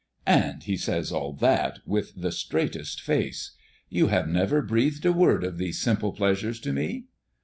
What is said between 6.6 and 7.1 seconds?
to me."